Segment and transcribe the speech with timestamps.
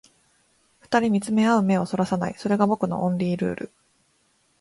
[0.79, 3.73] 二人見つめ合う目を逸らさない、それが僕のオンリールール